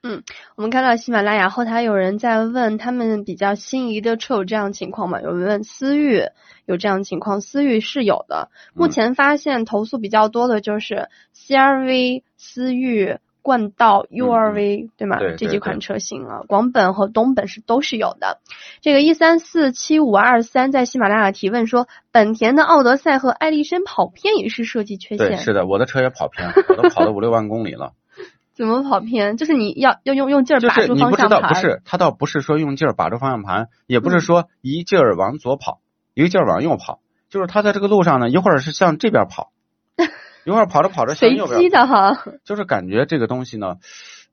[0.09, 0.21] 好。
[0.55, 5.21] 我们看到喜马拉雅后台有人在问他们比较心仪的车有这样情况吗？
[5.21, 6.23] 有人问思域
[6.65, 8.49] 有这样情况，思域是有的。
[8.73, 15.17] 目嗯前发现投诉比较多的就是 CRV、思域、冠道、URV，、对吗？
[15.17, 18.39] 嗯对对这几款车型啊，广本和东本是都是有的。
[18.81, 27.93] 这个一三四七五二三在喜马拉雅提问说，本田的奥德赛和艾力绅跑偏也是设计缺对，陷，是的，我的车也跑偏了，我都跑了五六万公里了。
[28.55, 29.37] 怎么跑偏？
[29.37, 35.81] 就是你要要用用劲儿就是把住你不知道，方向盘，不是他倒不是说用劲儿把住方向盘，也不是嗯说一劲儿往左跑，
[36.13, 39.51] 一个劲儿往右跑，就是他在这个路上呢，一会儿是向这边跑，
[40.45, 42.23] 一会儿跑着跑着向随右边机的哈。
[42.43, 43.75] 就是感觉这个东西呢，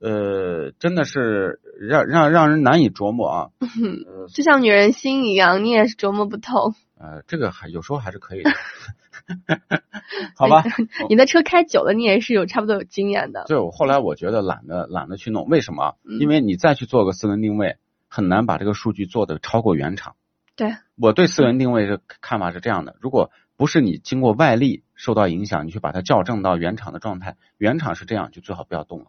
[0.00, 3.46] 呃，真的是让让让人难以琢磨啊。
[3.60, 6.72] 呃就像女人心一样，你也是琢磨不透。
[6.98, 8.50] 呃，这个还有时候还是可以的，
[10.36, 10.62] 好吧？
[11.08, 13.44] 你的车开久了，你也是有差不多有经验的。
[13.46, 15.96] 对，我后来我觉得懒得懒得去弄，为什么？
[16.04, 17.76] 嗯因为你再去做个四轮定位，
[18.08, 20.14] 很难把这个数据做的超过原厂。
[20.54, 29.06] 对，我对四轮定位的看法是这样的：如果不是你经过外力受到影响，你去把它校正到原厂的状态，原厂是这样，就最好不要动了。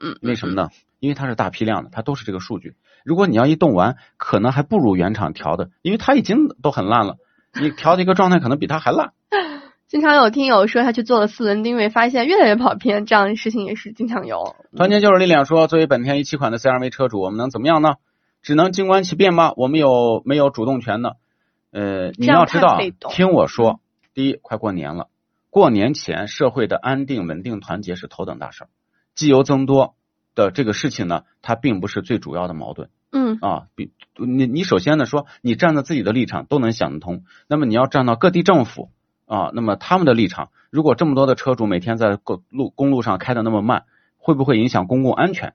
[0.00, 0.68] 嗯，为什么呢？
[0.98, 2.76] 因为它是大批量的，它都是这个数据。
[3.04, 7.18] 如果你要一动完，可能还不如原厂调的，因为它已经都很烂了，
[7.60, 9.12] 你调的一个状态可能比它还烂。
[9.88, 14.56] 经常有听友说他去做了四轮定位，发现越来越跑偏，这样的事情也是经常有。
[14.76, 17.94] 团结就是力量说，作为本田一七款的 CRV 车主，我们能怎么样呢？
[18.42, 19.52] 只能静观其变吗？
[19.56, 21.10] 我们有没有主动权呢？
[21.70, 22.78] 呃，你要知道
[23.10, 23.78] 听我说，
[24.12, 25.08] 第一，快过年了，
[25.50, 28.68] 过年前社会的安定、稳定、团结是头等大事儿，
[29.14, 29.94] 机油增多
[30.34, 32.90] 的这个事情呢，它并不是最主要的矛盾。
[33.12, 38.90] 嗯啊，比你你首先呢说，你站在自己的立场都能想得通，那么你要站到各地政府
[39.26, 43.84] 啊，那么他们的立场，如果这么多的车主每天在公路公路上开的那么慢，
[44.16, 45.54] 会不会影响公共安全？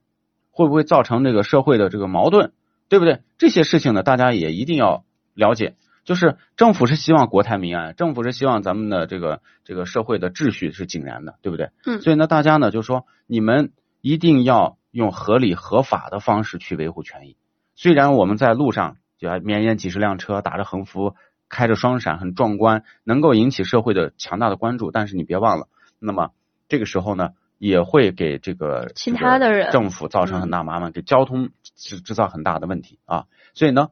[0.51, 2.51] 会不会造成这个社会的这个矛盾？
[2.89, 3.21] 对不对？
[3.37, 5.75] 这些事情呢，大家也一定要了解。
[6.03, 11.69] 就是政府是希望国泰民安，政府是希望咱们的这个这个社会的秩序是井然的，对不对？
[11.85, 17.37] 嗯所以呢，大家呢就说你们一定要用合理合法的方式去维护权益。
[17.75, 21.15] 虽然我们在路上就要绵延几十辆车，打着横幅，
[21.51, 24.89] 开着双闪，很壮观，能够引起社会的强大的关注。
[24.89, 25.67] 但是你别忘了，
[25.99, 26.31] 那么
[26.69, 33.25] 这个时候呢，也会给这个其他的人这个政府造成很大麻烦，给交通制制造很大的问题啊。
[33.53, 33.89] 所以呢，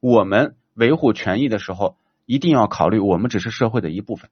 [0.00, 4.30] 我们维护权益的时候，一定要考虑，我们只是社会的一部分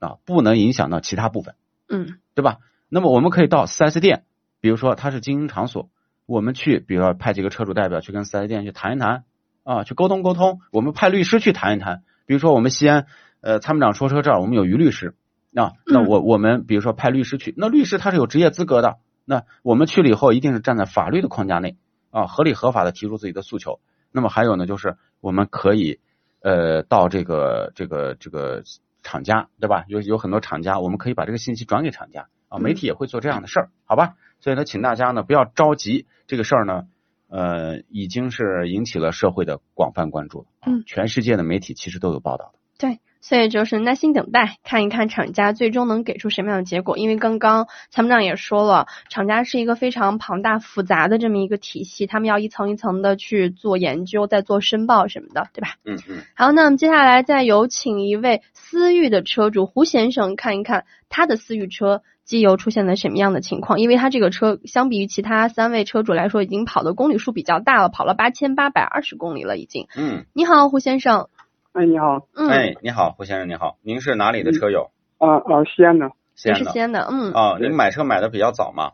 [0.00, 1.54] 啊，不能影响到其他部分。
[1.88, 2.58] 嗯对吧？
[2.88, 4.24] 那么我们可以到四 S 店，
[4.60, 5.88] 比如说它是经营场所，
[6.26, 9.24] 我们去，比如说派几个车主代表去跟四 S 店去谈一谈
[9.62, 10.60] 啊，去沟通沟通。
[10.72, 13.06] 我们派律师去谈一谈，比如说我们西安
[13.40, 15.14] 呃参谋长说车这儿我们有于律师
[15.54, 21.78] 啊，那我我们比如说派律师去，那律师他是有职业资格的，那我们去了以后一定是站在法律的框架内
[22.10, 23.80] 啊，合理合法的提出自己的诉求。
[24.12, 26.00] 那么还有呢，就是我们可以
[26.42, 28.62] 呃到这个这个这个
[29.02, 29.84] 厂家，对吧？
[29.88, 34.14] 有有很多厂家，我们可以把这个信息转给厂家啊，媒体也会做这样的事儿，好吧？
[34.40, 36.86] 所以呢，请大家呢不要着急，这个事儿呢，
[37.28, 40.82] 呃，已经是引起了社会的广泛关注嗯。
[40.86, 42.58] 全世界的媒体其实都有报道的。
[42.78, 46.96] 对，所以就是耐心等待，看一看厂家最终能给出什么样的结果。
[46.96, 55.74] 因为刚刚参谋长也说了，厂家是一个非常庞大复杂的这么一个体系，他们要一层一层的去做研究，再做申报什么的，对吧？
[55.84, 69.86] 嗯嗯，好，那我们接下来再有请一位思域的车主胡先生看一看他的思域车机油出现了什么样的情况，因为他这个车相比于其他三位车主来说，已经跑的公里数比较大了，跑了八千八百二十公里了已经。
[69.96, 71.28] 嗯，你好，胡先生。
[71.76, 74.90] 哎，你好，嗯，哎，你好，胡先生，你好，您是哪里的车友？
[75.18, 76.64] 啊啊，西安的，西安的。
[76.64, 77.32] 是西安的，嗯。
[77.34, 78.92] 啊，您买车买的比较早嘛？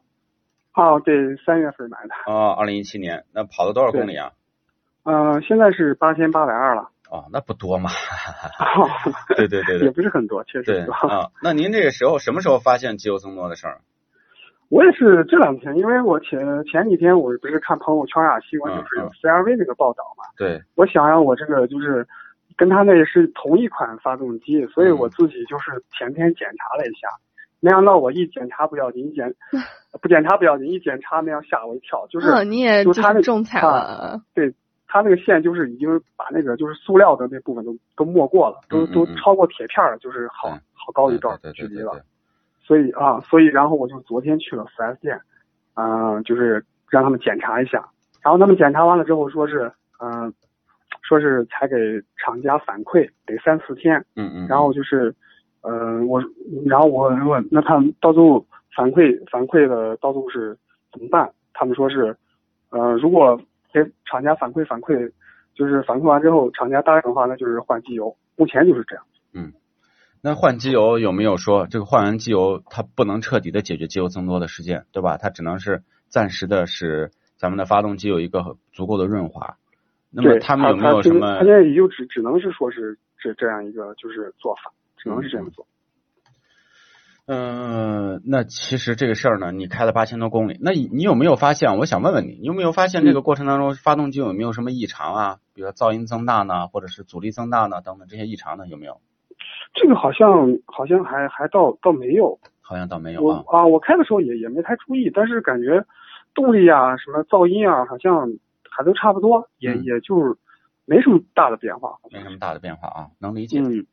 [0.74, 1.14] 哦，对，
[1.46, 4.32] 三月份买的，哦，二零一七年，那跑了多少公里啊？
[5.04, 7.88] 呃，现在是八千八百二了，哦，那不多嘛。
[8.58, 8.90] 哦
[9.36, 10.92] 对对对也不是很多，确对实多。
[10.92, 13.80] 啊，那您这个时候什么时候发现机油增多的事儿？
[14.70, 22.08] 我也是这两天，因为我前前几天我不是看朋友圈啊，新闻嗯就是有嗯 CRV 这个报道嘛，对，我想让我这个就是
[22.56, 24.98] 跟他那是同一款发动机，所以嗯。
[24.98, 27.08] 我自己就是前天检查了一下，
[27.60, 29.34] 没想到我一检查不要紧， 一检
[30.00, 34.52] 不检查不要紧，一检查那样吓我一跳，就是、嗯，你也就他中彩啊了，对
[34.86, 39.16] 他那个线就是已经把那个就是塑料的那部分都都没过了，都都嗯嗯嗯。
[39.16, 42.04] 超过铁片了，就是好好高一段对距离了。
[42.64, 45.20] 所以啊，所以然后我就昨天去了 4S 店，
[45.74, 47.88] 嗯、就是让他们检查一下，
[48.22, 50.32] 然后他们检查完了之后说是，嗯、
[51.12, 51.74] 说是才给
[52.16, 55.14] 厂家反馈，得三四天，嗯嗯，然后就是，
[55.60, 56.22] 嗯、我，
[56.64, 60.56] 然后我问那他们到最后反馈反馈的到最后是
[60.90, 61.30] 怎么办？
[61.52, 62.16] 他们说是，
[62.70, 63.38] 呃，如果
[63.74, 65.12] 给厂家反馈反馈，
[65.54, 69.04] 就是反馈完之后厂家答应的话，那就是换机油，目前就是这样。
[69.34, 69.52] 嗯
[70.22, 75.18] 那换机油有没有说这个换完机油它不能彻底的解决机油增多的事件，对吧？
[75.18, 79.56] 它只能是暂时的使咱们的发动机有一个足够的润滑。
[80.12, 85.66] 那么他们有没有他什么他现在也就只只能是说是这这样一个就是做法，只能是这样做。
[87.24, 91.78] 嗯，那其实这个事儿呢，你开了八千多公里，那你你有没有发现？
[91.78, 95.36] 我想问问你，你有没有发现这个过程当中，发动机有没有什么异常啊？
[95.54, 99.00] 比如说噪音增大呢，或者是阻力增大呢，等等这些异常呢，有没有？
[99.72, 103.44] 这个好像好像还还倒倒没有，好像倒没有啊。
[103.46, 105.84] 啊我开的时候也也没太注意，但是感觉
[106.34, 108.32] 动力啊什么噪音啊好像
[108.76, 110.36] 还都差不多，也、嗯也就是
[110.86, 111.98] 没什么大的变化。
[112.10, 113.60] 没什么大的变化啊，能理解。
[113.60, 113.86] 嗯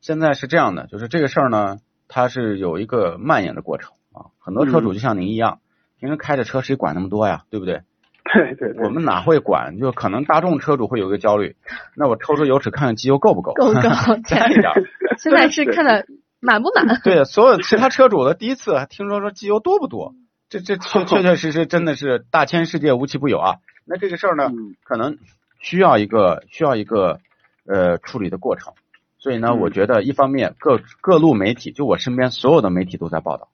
[0.00, 1.76] 现在是这样的，就是这个事儿呢，
[2.08, 4.32] 它是有一个蔓延的过程啊。
[4.38, 5.60] 很多车主就像您一样，
[5.98, 7.82] 平时开着车谁管那么多呀，对不对？
[8.32, 9.76] 对对对，我们哪会管？
[9.78, 11.56] 就可能大众车主会有一个焦虑，
[11.96, 13.80] 那我抽出油尺看看机油够不够，够不够
[14.24, 14.84] 加一点儿。
[15.18, 16.06] 现在是看的
[16.40, 17.00] 满不满？
[17.04, 20.14] 对，所有其他车主的第一次听说说机油多不多，
[20.48, 23.56] 这这确确确实实真的是大千世界无奇不有啊。
[23.90, 24.76] 那这个事儿呢，嗯。
[24.84, 25.18] 可能
[25.58, 27.18] 需要一个需要一个
[27.66, 28.72] 呃处理的过程。
[29.18, 29.58] 所以呢，嗯。
[29.58, 33.48] 我觉得一方面各各路媒体，就我身边所有的媒体都在报道，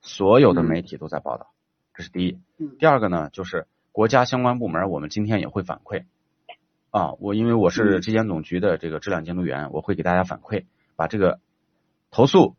[0.00, 1.48] 所有的媒体都在报道，
[1.96, 2.38] 这是第一。
[2.58, 2.76] 嗯。
[2.78, 6.04] 第二个呢，就是国家相关部门，我们今天也会反馈。
[6.92, 8.00] 啊，我因为我是嗯。
[8.02, 11.40] 质检总局的这个质量监督员，我会给大家反馈，把这个
[12.12, 12.54] 投诉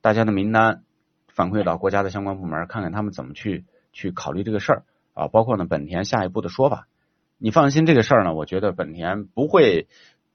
[0.00, 0.84] 大家的名单
[1.26, 4.82] 反馈到国家的相关部门，看看他们怎么去去考虑这个事儿
[5.20, 6.86] 啊，包括呢本田下一步的说法。
[7.42, 9.86] 你放心，这个事儿呢，我觉得本田不会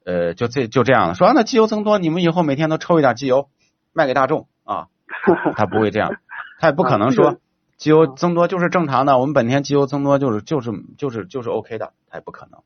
[0.05, 3.49] 呃就这就这样了，说、啊、那机油增多，你们以后每天都抽一点机油
[3.93, 4.87] 卖给大众啊，
[5.55, 6.15] 他不会这样，
[6.59, 7.37] 他也不可能说
[7.77, 12.61] 机油增多就是正常的，我们本田机油增多就是就是就是就是 OK 的，他也不可能，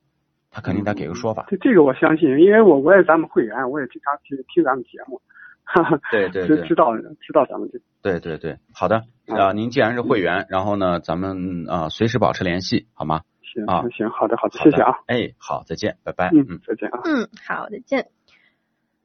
[0.51, 1.45] 他肯定得给个说法。
[1.49, 5.21] 这这个我相信，因为我我也咱们会员，我也经常听听咱们节目，
[6.11, 13.21] 对对对知知道知道咱们这对对对，好的啊，您既然是会员，然后呢，咱们啊随时保持联系，好吗？
[13.53, 14.93] 行啊行好的好的，好的谢谢啊，。
[15.07, 16.29] 哎，好，再见，拜拜。
[16.33, 16.99] 嗯，再见啊。
[17.03, 18.07] 嗯，好，再见。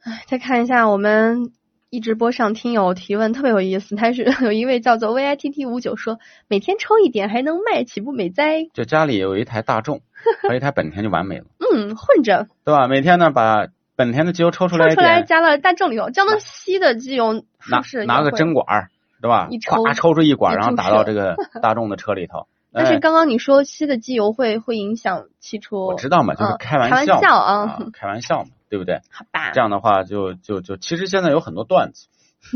[0.05, 1.53] 哎，再看一下我们
[1.91, 8.65] 一直播上听友提问特别有意思，他是有一位叫做 VITT 五九说，每天抽一点还能卖，岂不美哉？
[8.75, 10.03] 就家里有一台大众
[10.43, 12.87] 和一台本田就完美了，嗯，混着对吧？
[12.87, 19.59] 每天呢把本田的机油抽出来抽出来，加了大众里头，这样的吸的机油是拿不是拿个针管儿，对吧一？
[19.59, 22.47] 抽咵抽出一管，然后打到这个 大众的车里头。
[22.73, 29.01] 但是哎刚刚你说吸的机油会会影响汽车，我知道嘛，就是嗯开玩开玩笑啊啊，开玩笑嘛，对不对？
[29.13, 29.53] 好吧？
[29.53, 32.09] 这样的话就就就，其实现在有很多段子，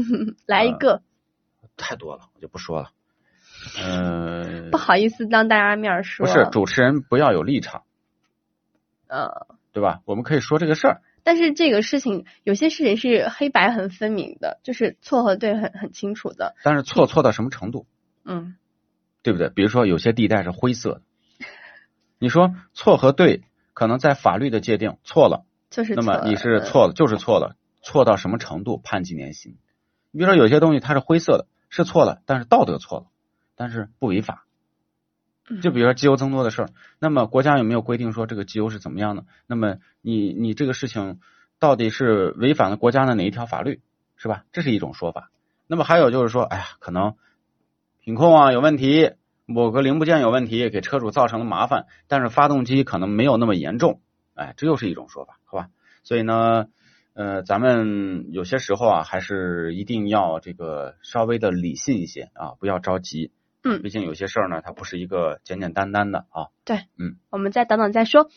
[0.46, 1.02] 来一个，
[1.76, 2.90] 太多了，我就不说了。
[3.80, 7.82] 嗯、不好意思当大家面儿说，不是主持人不要有立场，
[9.08, 10.00] 呃，对吧？
[10.04, 17.86] 我们可以说这个事儿，但是这个事情有些事情是黑白很分明的，就是错和对很很清楚的，但是错错到什么程度，
[18.24, 18.56] 嗯，
[19.22, 19.50] 对不对？
[19.50, 21.02] 比如说有些地带是灰色的，
[22.18, 23.42] 你说错和对，
[23.74, 29.58] 可能在法律的界定错了，就是那么你是嗯错了，就是错了，错到什么程度判几年刑？
[30.10, 33.06] 你比如说有些东西它是灰色的，是错了，但是道德错了，
[33.54, 34.46] 但是不违法。
[35.62, 39.24] 就比如说机油增多的事儿，那么国家有没有规定说这个机油是怎么样的？
[39.46, 41.20] 那么你你这个事情
[41.58, 43.80] 到底是违反了国家的哪一条法律，
[44.16, 44.44] 是吧？
[44.52, 45.30] 这是一种说法。
[45.66, 47.14] 那么还有就是说，哎呀，可能
[48.00, 49.12] 品控啊有问题，
[49.46, 54.00] 某个零部件有问题，给车主造成了麻烦，但是发动机可能没有那么严重，
[54.34, 55.68] 哎，这又是一种说法，好吧？
[56.04, 56.66] 所以呢，
[57.14, 63.30] 呃，咱们有些时候啊，还是一定要这个稍微的理性一些啊，不要着急。
[63.68, 66.48] 嗯毕竟有些事儿呢，它不是一个简简单单的啊。
[66.64, 68.28] 对，嗯我们再等等再说。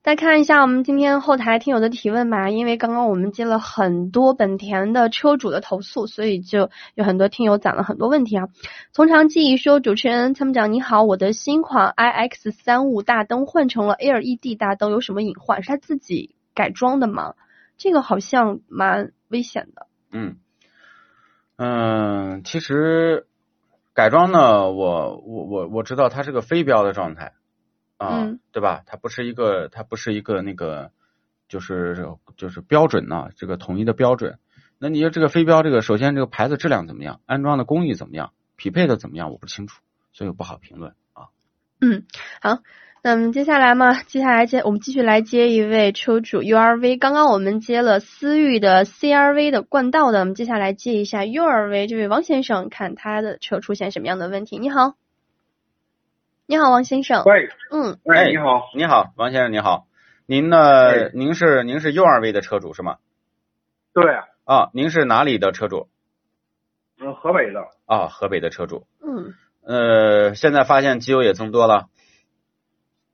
[0.00, 8.44] 再看一下我们今天后台听友的提问吧，因为刚刚我们接了很多本田的车主的投诉，所以就有很多听友攒了很多问题啊。
[8.92, 15.62] 从长计议说，主持人参谋长你好，我的新款 iX 三五大灯换成了 LED 大灯，有什么隐患？
[15.64, 17.34] 是他自己改装的吗，
[17.76, 19.88] 这个好像蛮危险的。
[20.12, 20.36] 嗯
[21.56, 23.26] 嗯，其实
[23.98, 27.32] 改装呢，我我我我知道它是个非标的状态
[27.96, 28.84] 啊，嗯对吧？
[28.86, 30.92] 它不是一个，它不是一个那个，
[31.48, 34.38] 就是就是标准呢、这个统一的标准。
[34.78, 39.82] 那你说这个非标，这个首先这个牌子质量怎么样，安装的工艺怎么样，匹配的怎么样，我不清楚，
[40.12, 41.34] 所以我不好评论啊。
[41.80, 42.04] 嗯，
[42.40, 42.58] 好，
[43.00, 46.98] 那么接下来嘛，接下来接我们继续来接一位车主 URV。
[46.98, 54.58] 刚刚我们接了思域的 CRV 的冠道的，我们接下来接一下 URV 这位王先生，看他的车出现什么样的问题。
[54.58, 54.94] 你好，
[56.46, 57.22] 你好，王先生。
[57.24, 59.86] 喂，嗯，喂，哎你好，你好，王先生，你好，
[60.26, 61.08] 您呢？
[61.14, 62.96] 您是您是 URV 的车主是吗？
[63.94, 64.04] 对，
[64.44, 65.88] 啊，您是哪里的车主？
[67.00, 68.86] 嗯，河北的，啊，河北的车主。
[69.00, 71.86] 嗯，呃，现在发现机油也增多了，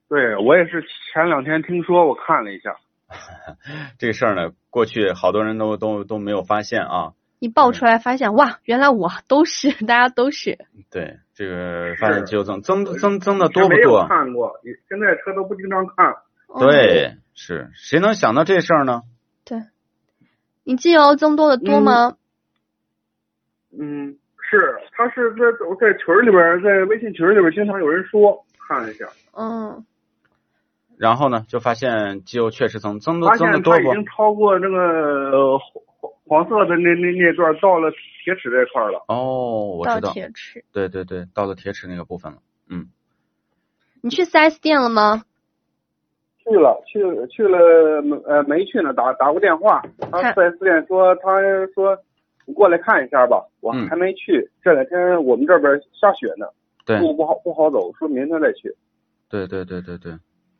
[0.08, 2.76] 对我也是前两天听说，我看了一下，
[3.98, 7.12] 这个事儿呢，过去好多人都都都没有发现啊。
[7.40, 10.58] 一爆出来发现，哇，原来我都是，大家都是。
[10.90, 14.06] 对，这个发现机油增增增增的多不没有多？
[14.06, 14.52] 看过，
[14.88, 16.14] 现在车都不经常看。
[16.46, 19.02] 哦，对，是谁能想到这事儿呢？
[19.44, 19.58] 对
[20.62, 22.16] 你机油增多的多吗？
[23.78, 29.84] 嗯，是，他是在我在群里边，在微信群里边经常有人说，看了一下，嗯，
[30.96, 33.80] 然后呢，就发现机油确实增增的增的多不？
[33.80, 34.78] 已经超过那个
[35.30, 37.90] 呃黄黄色的那那那段，到了
[38.24, 39.04] 铁齿这块儿了。
[39.08, 40.64] 哦，我知道，铁齿。
[40.72, 42.38] 对对对，到了铁齿那个部分了。
[42.68, 42.88] 嗯
[44.00, 45.24] 你去 4S 店了吗？
[46.44, 47.58] 去了，去去了，
[48.26, 49.82] 呃，没去呢，打打过电话，
[50.12, 51.40] 他看四 S 店说，他
[51.74, 51.96] 说
[52.44, 56.46] 你过来看一下吧，我嗯还没去，这两天我们这边下雪呢，
[56.84, 58.76] 对路不好不好走，说明天再去。
[59.30, 60.12] 对对对对对，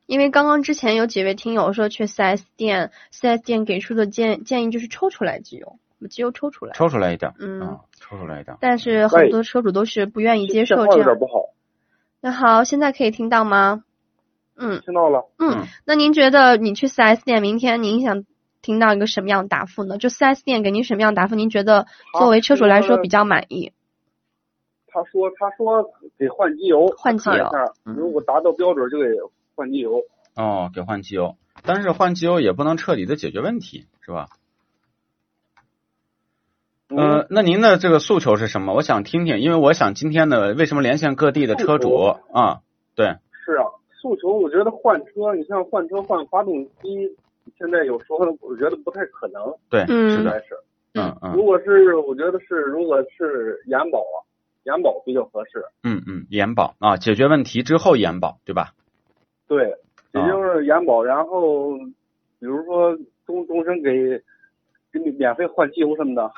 [0.06, 6.72] 因为刚刚之前有几位听友说去 4S 店，4S 店给出的建建议就是抽出来机油，把机油抽出来。
[6.74, 8.58] 抽出来一点儿，嗯啊，抽出来一点儿。
[8.60, 10.98] 但是很多车主都是不愿意接受这样。
[10.98, 11.54] 有点不好，
[12.20, 13.82] 那好，现在可以听到吗？
[14.56, 15.28] 嗯听到了。
[15.38, 18.24] 嗯嗯，那您觉得你去 4S 店，明天您想
[18.62, 19.98] 听到一个什么样的答复呢？
[19.98, 21.34] 就 4S 店给您什么样的答复？
[21.34, 21.86] 您觉得
[22.18, 23.72] 作为车主来说比较满意？
[24.86, 27.50] 他说他说给换机油，换机油
[27.82, 29.06] 如果达到标准就给
[29.54, 30.02] 换机油。
[30.36, 34.26] 哦，给换机油，但是换机油也不能彻底的解决问题，是吧？
[36.88, 38.74] 嗯呃，那您的这个诉求是什么？
[38.74, 42.60] 我想听听，因为我想今天呢，为什么连线各地的车主诉啊？
[42.94, 43.64] 对，是啊，
[44.00, 47.16] 诉求我觉得换车，你像换车换发动机，
[47.58, 50.46] 现在有时候我觉得不太可能，对，嗯是的，应该是。
[50.94, 54.16] 嗯嗯如果是我觉得是，如果是延保啊，
[54.64, 55.64] 延保比较合适。
[55.82, 58.74] 嗯嗯，延保啊，解决问题之后延保，对吧？
[59.46, 59.74] 对，
[60.12, 61.76] 也啊就是延保，然后
[62.38, 63.90] 比如说终终身给
[64.92, 66.30] 给你免费换机油什么的。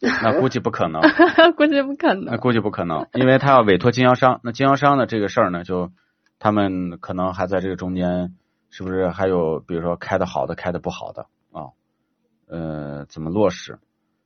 [0.22, 1.00] 那估计不可能，
[1.56, 2.36] 估计不可能那。
[2.36, 5.92] 估计不可能，因为他要委托经销商，那经销商的这个事儿呢，就
[6.38, 8.34] 他们可能还在这个中间，
[8.68, 11.72] 是不是还有比如说开的好的，开的不好的啊？
[12.48, 13.78] 呃，怎么落实？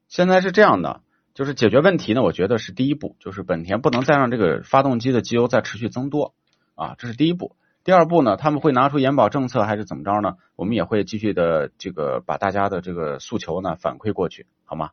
[0.09, 1.03] 现在是这样的，
[1.35, 6.35] 就是解决问题呢，我觉得是第一步，就是本田不能再让这个发动机的机油再持续增多
[6.75, 7.55] 啊，这是第一步。
[7.89, 10.35] 第二步呢，他们会拿出延保政策还是怎么着呢？
[10.57, 14.91] 我们也会继续的这个把大家的这个诉求呢反馈过去，好吗？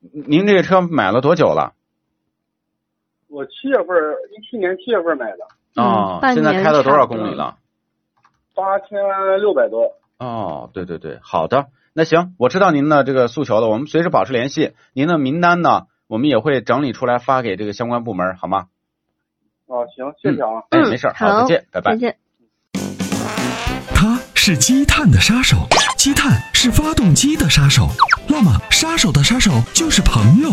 [0.00, 1.74] 您这个车买了多久了？
[3.26, 3.88] 我七月份
[4.30, 7.58] 一七年七月份买的，哦嗯，现在开了多少公里了？
[8.54, 9.00] 八千
[9.40, 9.96] 六百多。
[10.20, 14.74] 哦，对对对，好的，那行，我知道您的这个诉求了，我们随时保持联系。
[14.92, 18.68] 您的名单呢，我们也会整理出来发给这个相关部门，好吗？
[19.72, 20.60] 啊，行，谢谢啊。
[20.68, 21.98] 哎，嗯没事儿，好再见，拜拜再。
[21.98, 22.16] 见。
[23.94, 25.66] 它是积碳的杀手，
[25.96, 27.88] 积碳是发动机的杀手。
[28.26, 30.52] 那么，杀手的杀手就是朋友。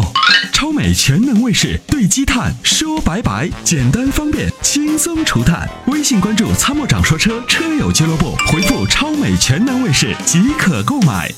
[0.53, 5.67] 超美全能卫士对积碳说拜拜，简单方便，轻松除碳。
[5.87, 11.29] 微信关注“参谋长说车”车友俱乐部，回复“超美全能卫士”即可购买。